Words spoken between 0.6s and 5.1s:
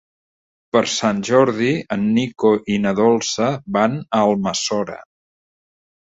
Per Sant Jordi en Nico i na Dolça van a Almassora.